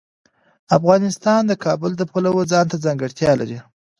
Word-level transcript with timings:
افغانستان 0.77 1.41
د 1.47 1.51
کابل 1.65 1.91
د 1.97 2.03
پلوه 2.11 2.43
ځانته 2.51 2.75
ځانګړتیا 2.85 3.31
لري. 3.41 3.59